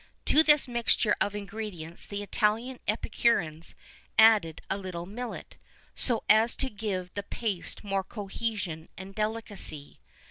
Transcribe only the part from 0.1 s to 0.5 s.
[V 10] To